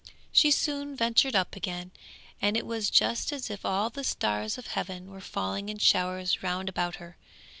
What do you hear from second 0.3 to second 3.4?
She soon ventured up again, and it was just